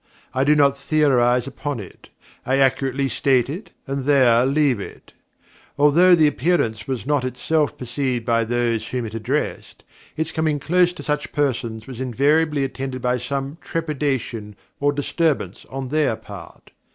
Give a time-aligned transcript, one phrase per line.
[0.33, 2.09] I do not theorize upon it;
[2.43, 5.13] I accurately state it, and there leave it.
[5.77, 9.83] Although the Appearance was not itself perceived by those whom it addressed,
[10.17, 15.89] its coming close to such persons was invariably attended by some trepidation or disturbance on
[15.89, 16.71] their part.